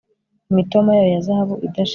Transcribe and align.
imitoma 0.51 0.91
yayo 0.97 1.11
ya 1.15 1.21
zahabu 1.25 1.55
idashira 1.67 1.89